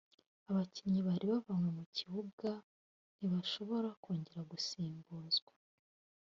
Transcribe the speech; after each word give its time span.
E) 0.03 0.03
Abakinnyi 0.49 1.01
bari 1.07 1.25
bavanwe 1.33 1.69
mu 1.77 1.85
kibuga 1.97 2.51
ntibashobora 3.15 3.89
kongera 4.01 4.41
gusimbuzwa 4.51 5.53